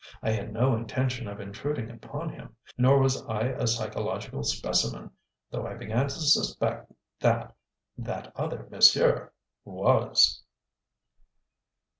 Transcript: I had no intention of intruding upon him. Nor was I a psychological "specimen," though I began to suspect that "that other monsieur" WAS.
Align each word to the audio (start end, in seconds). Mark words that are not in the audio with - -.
I 0.23 0.31
had 0.31 0.51
no 0.51 0.75
intention 0.75 1.27
of 1.27 1.39
intruding 1.39 1.91
upon 1.91 2.29
him. 2.29 2.55
Nor 2.75 2.97
was 2.97 3.23
I 3.27 3.49
a 3.49 3.67
psychological 3.67 4.41
"specimen," 4.41 5.11
though 5.51 5.67
I 5.67 5.75
began 5.75 6.05
to 6.05 6.09
suspect 6.09 6.91
that 7.19 7.55
"that 7.99 8.31
other 8.35 8.67
monsieur" 8.71 9.31
WAS. 9.63 10.41